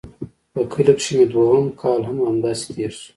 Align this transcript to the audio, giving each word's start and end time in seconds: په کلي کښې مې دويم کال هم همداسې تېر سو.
په 0.53 0.61
کلي 0.71 0.93
کښې 0.97 1.13
مې 1.17 1.25
دويم 1.31 1.65
کال 1.81 2.01
هم 2.09 2.17
همداسې 2.27 2.65
تېر 2.75 2.91
سو. 2.99 3.09